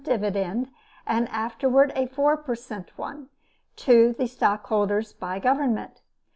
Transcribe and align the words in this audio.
dividend, 0.03 0.67
and 1.05 1.29
afterward 1.29 1.91
a 1.95 2.07
four 2.07 2.35
per 2.35 2.55
cent. 2.55 2.91
one, 2.97 3.29
to 3.75 4.13
the 4.17 4.25
stockholders 4.27 5.13
by 5.13 5.37
Government. 5.37 6.01